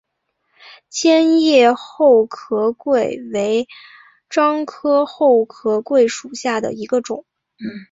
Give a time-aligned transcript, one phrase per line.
[0.89, 3.67] 尖叶厚壳桂为
[4.29, 7.23] 樟科厚壳桂属下的一个种。